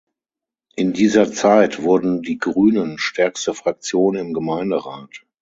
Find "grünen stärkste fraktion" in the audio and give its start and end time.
2.39-4.15